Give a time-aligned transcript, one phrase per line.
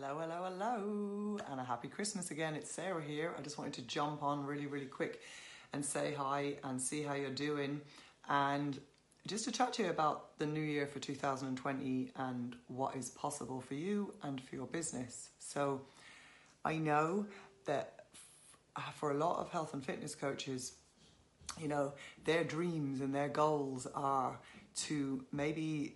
[0.00, 2.56] Hello, hello, hello, and a happy Christmas again.
[2.56, 3.32] It's Sarah here.
[3.38, 5.20] I just wanted to jump on really, really quick
[5.72, 7.80] and say hi and see how you're doing,
[8.28, 8.80] and
[9.28, 13.60] just to chat to you about the new year for 2020 and what is possible
[13.60, 15.28] for you and for your business.
[15.38, 15.82] So,
[16.64, 17.26] I know
[17.66, 18.06] that
[18.94, 20.72] for a lot of health and fitness coaches,
[21.60, 21.92] you know,
[22.24, 24.40] their dreams and their goals are
[24.76, 25.94] to maybe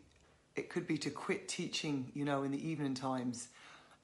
[0.54, 3.48] it could be to quit teaching, you know, in the evening times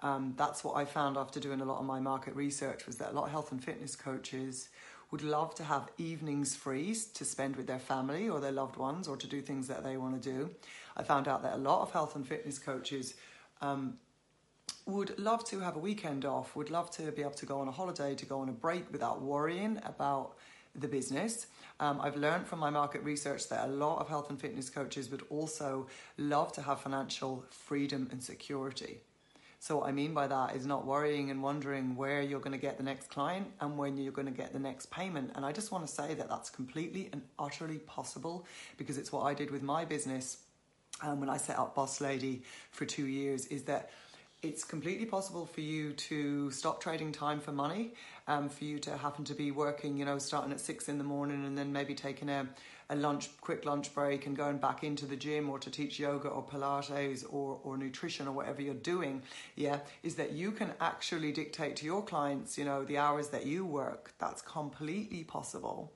[0.00, 3.12] um, that's what I found after doing a lot of my market research was that
[3.12, 4.68] a lot of health and fitness coaches
[5.10, 9.06] would love to have evenings free to spend with their family or their loved ones
[9.06, 10.50] or to do things that they want to do.
[10.96, 13.14] I found out that a lot of health and fitness coaches
[13.62, 13.94] um,
[14.86, 17.68] would love to have a weekend off, would love to be able to go on
[17.68, 20.34] a holiday, to go on a break without worrying about
[20.74, 21.46] the business.
[21.80, 25.10] Um, I've learned from my market research that a lot of health and fitness coaches
[25.10, 25.86] would also
[26.18, 28.98] love to have financial freedom and security.
[29.64, 32.58] So, what I mean by that is not worrying and wondering where you're going to
[32.58, 35.30] get the next client and when you're going to get the next payment.
[35.34, 38.44] And I just want to say that that's completely and utterly possible
[38.76, 40.36] because it's what I did with my business
[41.02, 43.46] um, when I set up Boss Lady for two years.
[43.46, 43.88] Is that
[44.42, 47.94] it's completely possible for you to stop trading time for money,
[48.28, 51.04] um, for you to happen to be working, you know, starting at six in the
[51.04, 52.46] morning and then maybe taking a
[52.90, 56.28] a lunch, quick lunch break and going back into the gym or to teach yoga
[56.28, 59.22] or Pilates or, or nutrition or whatever you're doing,
[59.56, 63.46] yeah, is that you can actually dictate to your clients, you know, the hours that
[63.46, 64.12] you work.
[64.18, 65.92] That's completely possible.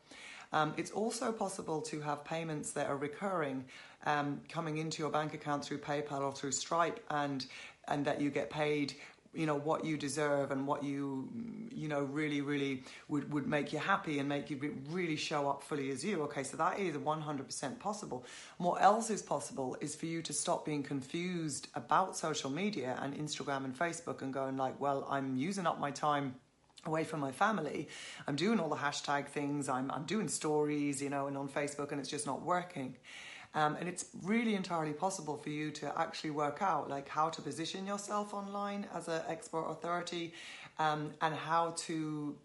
[0.52, 3.64] Um, it's also possible to have payments that are recurring
[4.06, 7.44] um, coming into your bank account through PayPal or through Stripe and
[7.88, 8.94] and that you get paid
[9.34, 11.28] you know what you deserve and what you
[11.72, 15.62] you know really really would, would make you happy and make you really show up
[15.62, 16.22] fully as you.
[16.22, 18.24] Okay so that is 100% possible.
[18.58, 23.14] What else is possible is for you to stop being confused about social media and
[23.14, 26.34] instagram and facebook and going like well i'm using up my time
[26.86, 27.88] away from my family.
[28.26, 29.68] I'm doing all the hashtag things.
[29.68, 32.96] I'm, I'm doing stories you know and on facebook and it's just not working
[33.54, 37.42] um, and it's really entirely possible for you to actually work out like how to
[37.42, 40.32] position yourself online as an expert authority
[40.78, 42.36] um, and how to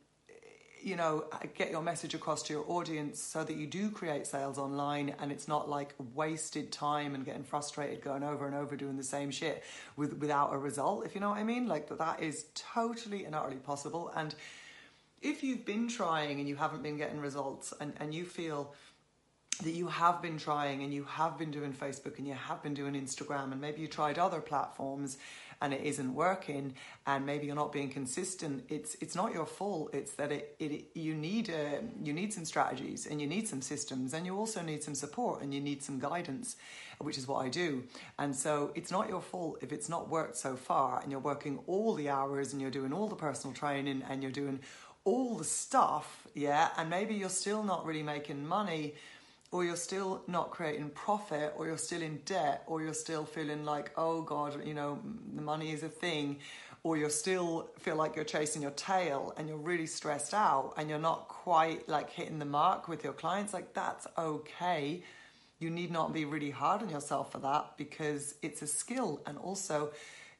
[0.81, 1.23] you know
[1.55, 5.31] get your message across to your audience so that you do create sales online and
[5.31, 9.31] it's not like wasted time and getting frustrated going over and over doing the same
[9.31, 9.63] shit
[9.95, 11.67] with without a result if you know what i mean?
[11.67, 14.11] Like that is totally and utterly possible.
[14.15, 14.35] And
[15.21, 18.73] if you've been trying and you haven't been getting results and, and you feel
[19.61, 22.73] that you have been trying and you have been doing Facebook and you have been
[22.73, 25.17] doing Instagram and maybe you tried other platforms
[25.61, 26.73] and it isn't working
[27.05, 29.93] and maybe you're not being consistent it's it's not your fault.
[29.93, 33.47] It's that it, it you need a, uh, you need some strategies and you need
[33.47, 36.55] some systems and you also need some support and you need some guidance
[36.99, 37.83] which is what I do.
[38.17, 41.59] And so it's not your fault if it's not worked so far and you're working
[41.67, 44.59] all the hours and you're doing all the personal training and you're doing
[45.05, 48.93] all the stuff yeah and maybe you're still not really making money
[49.53, 53.63] or you're still not creating profit, or you're still in debt, or you're still feeling
[53.63, 54.99] like, oh God, you know,
[55.35, 56.39] the money is a thing,
[56.81, 60.89] or you still feel like you're chasing your tail and you're really stressed out and
[60.89, 65.03] you're not quite like hitting the mark with your clients, like that's okay.
[65.59, 69.37] You need not be really hard on yourself for that because it's a skill and
[69.37, 69.91] also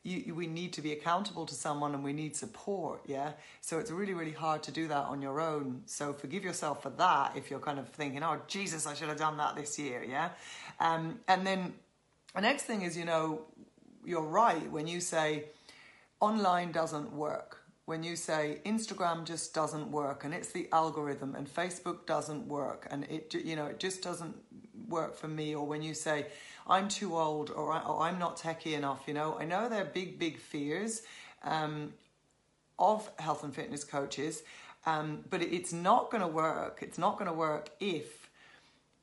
[0.04, 3.32] you, we need to be accountable to someone and we need support, yeah?
[3.62, 5.84] So it's really, really hard to do that on your own.
[5.86, 9.18] So forgive yourself for that if you're kind of thinking, oh, Jesus, I should have
[9.18, 10.30] done that this year, yeah?
[10.80, 11.74] Um, and then
[12.36, 13.44] the next thing is, you know,
[14.04, 15.46] you're right when you say
[16.20, 17.60] online doesn't work.
[17.86, 22.88] When you say Instagram just doesn't work and it's the algorithm and Facebook doesn't work
[22.90, 24.36] and it, you know, it just doesn't
[24.94, 26.28] work for me, or when you say,
[26.66, 29.38] I'm too old or, or I'm not techie enough, you know.
[29.38, 31.02] I know they're big, big fears
[31.44, 31.94] um,
[32.80, 34.44] of health and fitness coaches,
[34.86, 36.80] um, but it's not going to work.
[36.82, 38.24] It's not going to work if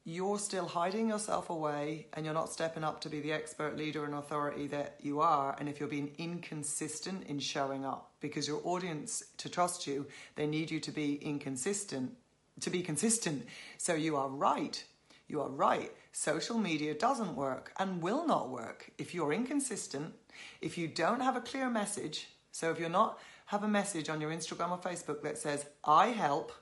[0.05, 4.05] you're still hiding yourself away and you're not stepping up to be the expert leader
[4.05, 8.63] and authority that you are and if you're being inconsistent in showing up because your
[8.65, 12.17] audience to trust you they need you to be inconsistent
[12.61, 13.47] to be consistent
[13.77, 14.85] so you are right
[15.31, 15.93] you are right.
[16.13, 20.15] Social media doesn't work and will not work if you're inconsistent,
[20.61, 22.29] if you don't have a clear message.
[22.53, 26.09] So if you're not have a message on your Instagram or Facebook that says, I
[26.09, 26.53] help,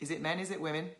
[0.00, 0.90] is it men, is it women?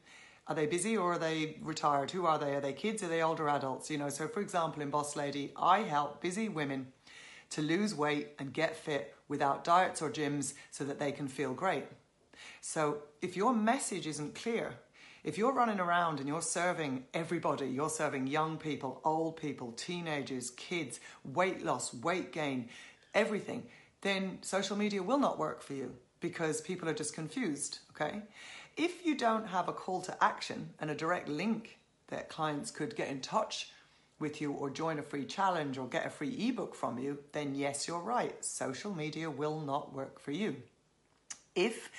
[0.47, 2.11] Are they busy or are they retired?
[2.11, 2.55] Who are they?
[2.55, 3.03] Are they kids?
[3.03, 3.91] Are they older adults?
[3.91, 6.89] You know, so for example, in Boss Lady, I help busy women
[7.51, 11.53] to lose weight and get fit without diets or gyms so that they can feel
[11.53, 11.85] great.
[12.61, 14.75] So if your message isn't clear,
[15.29, 20.49] if you're running around and you're serving everybody, you're serving young people, old people, teenagers,
[20.49, 22.67] kids, weight loss, weight gain,
[23.13, 23.63] everything,
[24.01, 28.23] then social media will not work for you because people are just confused, okay?
[28.79, 32.97] If you don't have a call to action and a direct link that clients could
[32.97, 33.71] get in touch
[34.19, 37.55] with you or join a free challenge or get a free ebook from you, then
[37.55, 38.43] yes, you're right.
[38.43, 40.57] Social media will not work for you.
[41.55, 41.91] If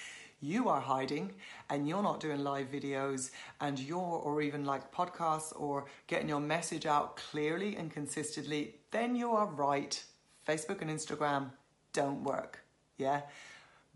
[0.41, 1.31] you are hiding
[1.69, 3.31] and you're not doing live videos
[3.61, 9.15] and you're or even like podcasts or getting your message out clearly and consistently then
[9.15, 10.03] you are right.
[10.47, 11.51] Facebook and instagram
[11.93, 12.63] don't work
[12.99, 13.21] yeah?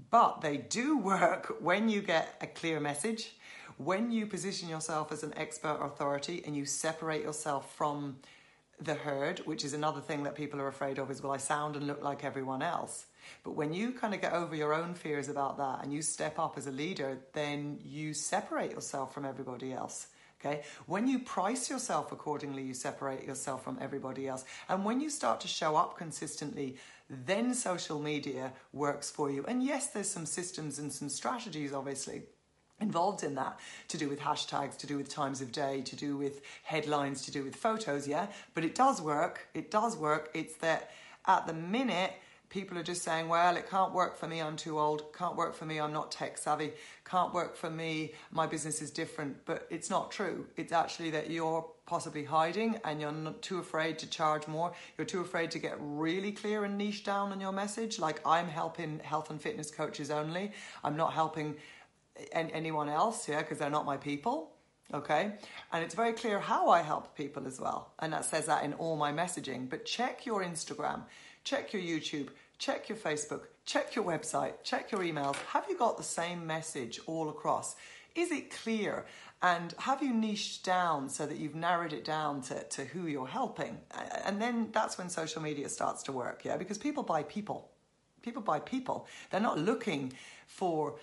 [0.10, 3.36] But they do work when you get a clear message
[3.78, 8.18] when you position yourself as an expert authority and you separate yourself from
[8.80, 11.76] the herd which is another thing that people are afraid of is well i sound
[11.76, 13.08] and look like everyone else
[13.44, 16.40] but when you kind of get over your own fears about that and you step
[16.40, 20.08] up as a leader, then you separate yourself from everybody else.
[20.46, 20.64] Okay.
[20.88, 24.44] When you price yourself accordingly, you separate yourself from everybody else.
[24.68, 26.76] And when you start to show up consistently,
[27.10, 29.46] then social media works for you.
[29.48, 32.24] And yes, there's some systems and some strategies, obviously,
[32.82, 36.18] involved in that to do with hashtags, to do with times of day, to do
[36.18, 38.06] with headlines, to do with photos.
[38.06, 38.28] Yeah.
[38.54, 39.48] But it does work.
[39.54, 40.30] It does work.
[40.34, 40.92] It's that
[41.26, 42.12] at the minute,
[42.54, 45.56] people are just saying, well, it can't work for me, I'm too old, can't work
[45.56, 46.74] for me, I'm not tech savvy,
[47.04, 49.44] can't work for me, my business is different.
[49.46, 50.46] But it's not true.
[50.56, 54.72] It's actually that you're possibly hiding and you're not too afraid to charge more.
[54.98, 57.98] You're too afraid to get really clear and niche down on your message.
[57.98, 60.52] Like I'm helping health and fitness coaches only.
[60.84, 61.56] I'm not helping
[62.32, 64.52] anyone else, yeah, because they're not my people.
[64.94, 65.32] Okay,
[65.72, 68.74] and it's very clear how I help people as well, and that says that in
[68.74, 69.68] all my messaging.
[69.68, 71.04] But check your Instagram,
[71.44, 72.28] check your YouTube,
[72.64, 75.36] check your Facebook, check your website, check your emails.
[75.48, 77.76] Have you got the same message all across?
[78.16, 79.06] Is it clear?
[79.42, 83.28] And have you niched down so that you've narrowed it down to, to who you're
[83.28, 83.80] helping?
[84.24, 86.56] And then that's when social media starts to work, yeah?
[86.56, 87.70] Because people buy people.
[88.22, 89.08] People buy people.
[89.30, 90.14] They're not looking
[90.48, 90.96] for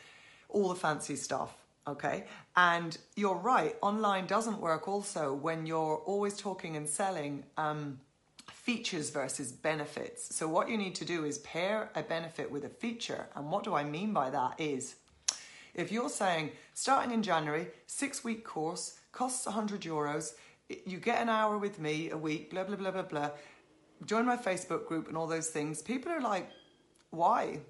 [0.48, 1.54] all the fancy stuff
[1.88, 2.26] okay?
[2.56, 7.98] And you're right, online doesn't work also when you're always talking and selling um,
[8.60, 10.34] features versus benefits.
[10.36, 13.26] So, what you need to do is pair a benefit with a feature.
[13.34, 14.96] And what do I mean by that is
[15.74, 20.34] if you're saying starting in January, six week course, costs 100 euros,
[20.84, 23.30] you get an hour with me a week, blah, blah, blah, blah, blah,
[24.04, 26.48] join my Facebook group and all those things, people are like,
[27.10, 27.60] why?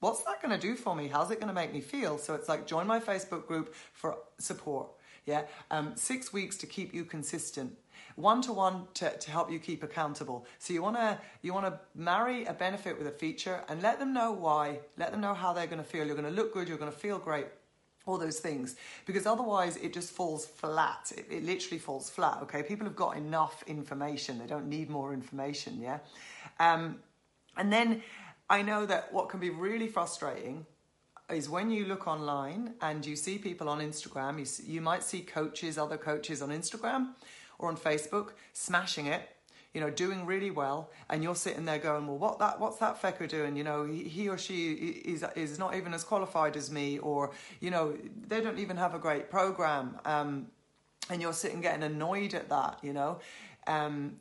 [0.00, 1.08] What's that going to do for me?
[1.08, 2.18] How's it going to make me feel?
[2.18, 4.88] So it's like join my Facebook group for support.
[5.26, 7.78] Yeah, um, six weeks to keep you consistent
[8.16, 10.46] one to one to help you keep accountable.
[10.58, 13.98] So you want to you want to marry a benefit with a feature and let
[13.98, 14.80] them know why.
[14.96, 16.06] Let them know how they're going to feel.
[16.06, 16.68] You're going to look good.
[16.68, 17.46] You're going to feel great.
[18.06, 18.76] All those things,
[19.06, 21.10] because otherwise it just falls flat.
[21.16, 22.40] It, it literally falls flat.
[22.42, 24.38] Okay, people have got enough information.
[24.38, 25.80] They don't need more information.
[25.80, 26.00] Yeah,
[26.60, 26.96] um,
[27.56, 28.02] and then
[28.50, 30.66] I know that what can be really frustrating
[31.30, 35.20] is when you look online and you see people on Instagram, you, you might see
[35.20, 37.14] coaches, other coaches on Instagram,
[37.64, 39.28] or on Facebook, smashing it,
[39.72, 43.00] you know, doing really well, and you're sitting there going, well, what that, what's that
[43.00, 43.56] fecker doing?
[43.56, 47.32] You know, he, he or she is is not even as qualified as me, or
[47.60, 47.96] you know,
[48.28, 50.46] they don't even have a great program, um,
[51.10, 53.18] and you're sitting getting annoyed at that, you know.
[53.66, 54.16] Um,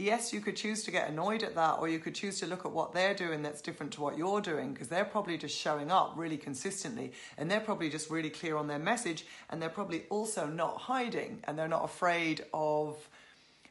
[0.00, 2.64] yes, you could choose to get annoyed at that, or you could choose to look
[2.64, 5.90] at what they're doing that's different to what you're doing, because they're probably just showing
[5.90, 10.04] up really consistently and they're probably just really clear on their message, and they're probably
[10.10, 12.96] also not hiding and they're not afraid of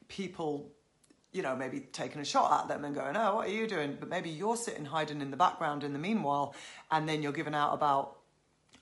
[0.08, 0.72] people.
[1.32, 3.98] You know, maybe taking a shot at them and going, Oh, what are you doing?
[4.00, 6.56] But maybe you're sitting hiding in the background in the meanwhile,
[6.90, 8.16] and then you're giving out about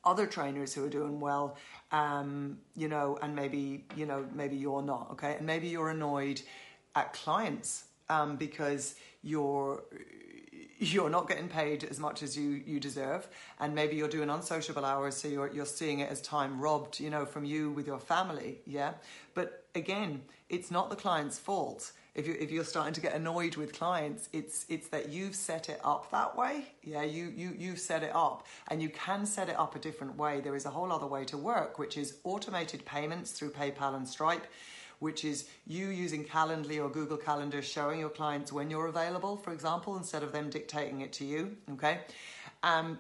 [0.06, 1.58] other trainers who are doing well,
[1.92, 5.36] um, you know, and maybe, you know, maybe you're not, okay?
[5.36, 6.42] And maybe you're annoyed
[6.98, 9.84] at clients um, because you're
[10.80, 13.28] you're not getting paid as much as you you deserve.
[13.60, 17.10] And maybe you're doing unsociable hours so you're you're seeing it as time robbed you
[17.10, 18.94] know from you with your family yeah?
[19.34, 21.92] But again it's not the client's fault.
[22.16, 25.70] If you if you're starting to get annoyed with clients it's it's that you've set
[25.70, 27.04] it up that way yeah?
[27.04, 30.42] You you you've set it up and you can set it up a different way.
[30.42, 34.08] There is a whole other way to work which is automated payments through PayPal and
[34.08, 34.48] Stripe
[35.00, 39.54] which is you using Calendly or Google Calendar showing your clients when you're available, for
[39.54, 41.58] example, instead of them dictating it to you.
[41.74, 42.00] Okay.
[42.64, 43.00] Um,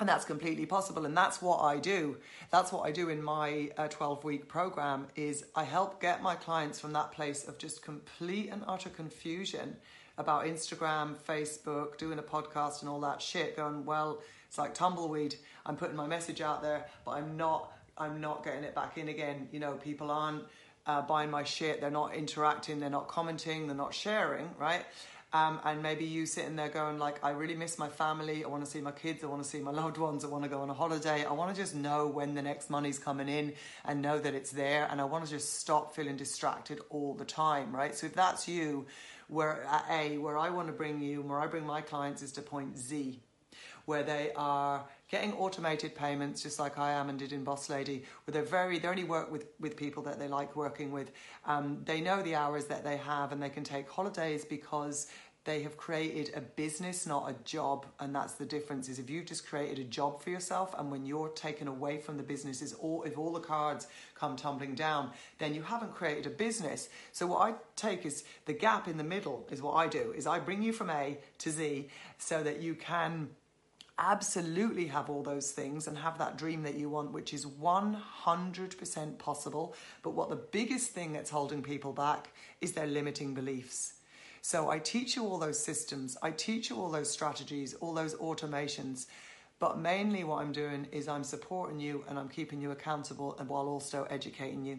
[0.00, 2.16] and that's completely possible and that's what i do
[2.50, 6.34] that's what i do in my 12 uh, week program is i help get my
[6.34, 9.76] clients from that place of just complete and utter confusion
[10.18, 15.34] about instagram facebook doing a podcast and all that shit going well it's like tumbleweed
[15.64, 19.08] i'm putting my message out there but i'm not i'm not getting it back in
[19.08, 20.42] again you know people aren't
[20.86, 24.84] uh, buying my shit, they're not interacting, they're not commenting, they're not sharing, right?
[25.32, 28.44] Um, and maybe you sitting there going like, I really miss my family.
[28.44, 29.24] I want to see my kids.
[29.24, 30.24] I want to see my loved ones.
[30.24, 31.24] I want to go on a holiday.
[31.24, 33.52] I want to just know when the next money's coming in
[33.84, 34.88] and know that it's there.
[34.90, 37.94] And I want to just stop feeling distracted all the time, right?
[37.94, 38.86] So if that's you,
[39.28, 42.32] where at A, where I want to bring you, where I bring my clients is
[42.32, 43.20] to point Z,
[43.86, 48.02] where they are getting automated payments just like I am and did in Boss Lady,
[48.24, 51.12] where they're very, they only work with, with people that they like working with.
[51.44, 55.06] Um, they know the hours that they have and they can take holidays because
[55.46, 58.88] they have created a business, not a job, and that's the difference.
[58.88, 62.16] Is if you've just created a job for yourself, and when you're taken away from
[62.16, 63.86] the business, is all if all the cards
[64.16, 66.88] come tumbling down, then you haven't created a business.
[67.12, 70.12] So what I take is the gap in the middle is what I do.
[70.16, 71.86] Is I bring you from A to Z
[72.18, 73.28] so that you can
[73.98, 79.18] absolutely have all those things and have that dream that you want, which is 100%
[79.18, 79.74] possible.
[80.02, 82.28] But what the biggest thing that's holding people back
[82.60, 83.94] is their limiting beliefs.
[84.42, 88.14] So I teach you all those systems, I teach you all those strategies, all those
[88.14, 89.06] automations.
[89.58, 93.48] But mainly, what I'm doing is I'm supporting you and I'm keeping you accountable and
[93.48, 94.78] while also educating you.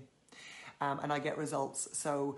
[0.80, 1.90] Um, and I get results.
[1.94, 2.38] So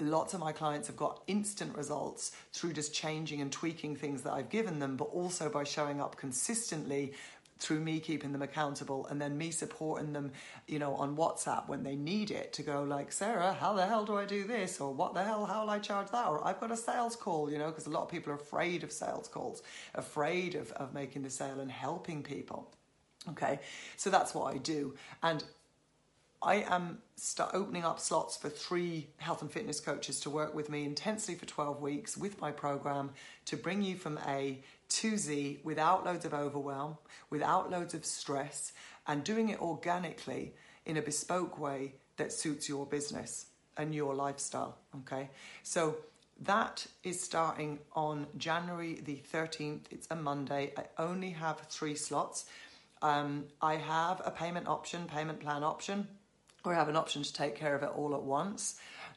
[0.00, 4.32] lots of my clients have got instant results through just changing and tweaking things that
[4.32, 7.12] I've given them, but also by showing up consistently
[7.58, 10.32] through me keeping them accountable and then me supporting them,
[10.66, 14.04] you know, on WhatsApp when they need it to go like, Sarah, how the hell
[14.04, 14.80] do I do this?
[14.80, 16.26] Or what the hell, how will I charge that?
[16.26, 18.82] Or I've got a sales call, you know, because a lot of people are afraid
[18.82, 19.62] of sales calls,
[19.94, 22.70] afraid of, of making the sale and helping people.
[23.30, 23.60] Okay,
[23.96, 24.94] so that's what I do.
[25.22, 25.42] And
[26.44, 30.68] I am start opening up slots for three health and fitness coaches to work with
[30.68, 33.12] me intensely for 12 weeks with my program
[33.46, 34.60] to bring you from A
[34.90, 36.98] to Z without loads of overwhelm,
[37.30, 38.74] without loads of stress,
[39.06, 40.52] and doing it organically
[40.84, 43.46] in a bespoke way that suits your business
[43.78, 44.76] and your lifestyle.
[44.98, 45.30] Okay,
[45.62, 45.96] so
[46.42, 49.84] that is starting on January the 13th.
[49.90, 50.74] It's a Monday.
[50.76, 52.44] I only have three slots.
[53.00, 56.06] Um, I have a payment option, payment plan option
[56.64, 58.76] or have an option to take care of it all at once.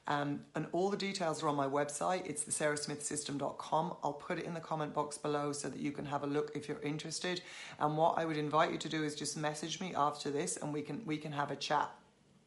[0.10, 2.26] Um, and all the details are on my website.
[2.26, 3.98] It's the sarahsmithsystem.com.
[4.04, 6.52] I'll put it in the comment box below so that you can have a look
[6.56, 7.42] if you're interested.
[7.80, 10.74] And what I would invite you to do is just message me after this and
[10.74, 11.90] we can we can have a chat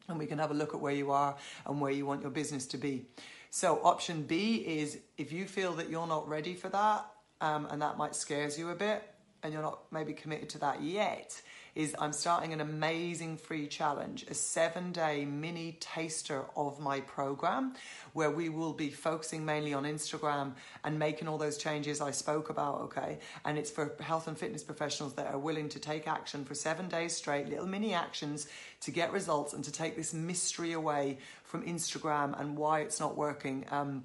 [0.07, 1.35] and we can have a look at where you are
[1.67, 3.05] and where you want your business to be.
[3.51, 7.05] So option B is if you feel that you're not ready for that
[7.41, 9.03] um, and that might scares you a bit
[9.43, 11.39] and you're not maybe committed to that yet,
[11.75, 17.73] is I'm starting an amazing free challenge, a seven day mini taster of my program
[18.13, 22.49] where we will be focusing mainly on Instagram and making all those changes I spoke
[22.49, 23.19] about, okay?
[23.45, 26.89] And it's for health and fitness professionals that are willing to take action for seven
[26.89, 28.47] days straight, little mini actions
[28.81, 33.15] to get results and to take this mystery away from Instagram and why it's not
[33.15, 34.03] working um,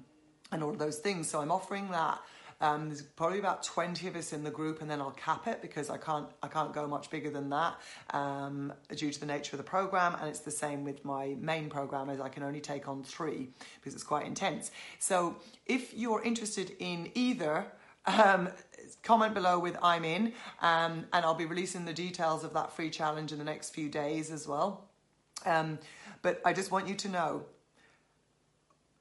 [0.51, 1.29] and all of those things.
[1.29, 2.19] So I'm offering that
[2.59, 5.61] um, there's probably about 20 of us in the group, and then I'll cap it
[5.61, 7.75] because I can't I can't go much bigger than that
[8.11, 10.15] um, due to the nature of the program.
[10.19, 13.49] And it's the same with my main program, as I can only take on three
[13.75, 14.71] because it's quite intense.
[14.99, 15.35] So
[15.65, 17.65] if you're interested in either.
[18.05, 18.47] Um,
[19.03, 22.89] comment below with I'm in, um, and I'll be releasing the details of that free
[22.89, 24.85] challenge in the next few days as well.
[25.45, 25.77] Um,
[26.21, 27.43] but I just want you to know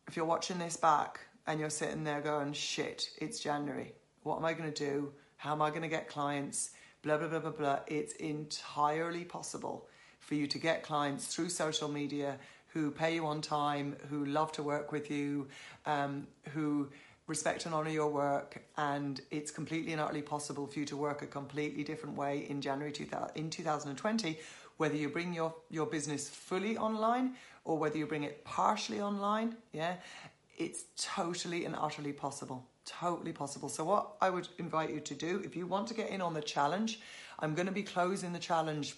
[0.08, 3.92] if you're watching this back, and you're sitting there going, shit, it's January.
[4.22, 5.12] What am I going to do?
[5.36, 6.70] How am I going to get clients?
[7.02, 7.78] Blah, blah, blah, blah, blah.
[7.86, 9.86] It's entirely possible
[10.18, 12.38] for you to get clients through social media
[12.68, 15.46] who pay you on time, who love to work with you,
[15.86, 16.88] um, who
[17.28, 18.64] respect and honor your work.
[18.76, 22.60] And it's completely and utterly possible for you to work a completely different way in
[22.60, 24.38] January 2000, in 2020,
[24.78, 27.34] whether you bring your, your business fully online
[27.64, 29.56] or whether you bring it partially online.
[29.72, 29.96] Yeah
[30.56, 32.66] it's totally and utterly possible.
[32.84, 33.68] Totally possible.
[33.68, 36.34] So, what I would invite you to do, if you want to get in on
[36.34, 37.00] the challenge,
[37.40, 38.94] I'm going to be closing the challenge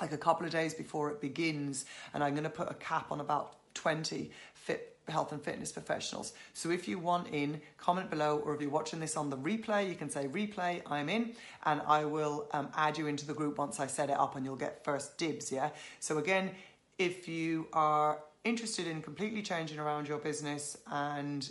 [0.00, 1.84] like a couple of days before it begins,
[2.14, 6.32] and I'm going to put a cap on about 20 fit health and fitness professionals.
[6.54, 9.88] So if you want in, comment below, or if you're watching this on the replay,
[9.88, 11.34] you can say replay, I'm in,
[11.64, 14.44] and I will um, add you into the group once I set it up, and
[14.44, 15.50] you'll get first dibs.
[15.50, 15.70] Yeah.
[16.00, 16.52] So again,
[16.98, 21.50] if you are interested in completely changing around your business and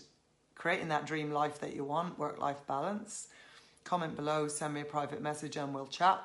[0.56, 3.28] creating that dream life that you want, work life balance,
[3.84, 6.22] comment below, send me a private message, and we'll chat.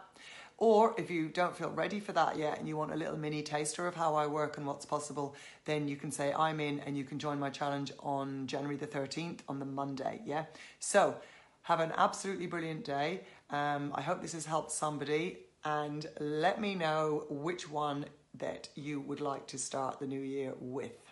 [0.59, 3.43] Or if you don't feel ready for that yet and you want a little mini
[3.43, 6.97] taster of how I work and what's possible, then you can say I'm in and
[6.97, 10.23] you can join my challenge on January the 13th on the Monday.
[10.25, 10.47] Yeah.
[10.81, 11.17] So
[11.63, 13.21] have an absolutely brilliant day.
[13.51, 18.07] Um, I hope this has helped somebody and let me know which one
[18.39, 21.06] that you would like to start the new year with.